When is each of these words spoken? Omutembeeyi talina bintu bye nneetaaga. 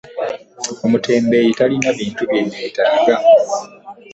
Omutembeeyi 0.85 1.51
talina 1.57 1.89
bintu 1.97 2.21
bye 2.29 2.41
nneetaaga. 2.45 3.15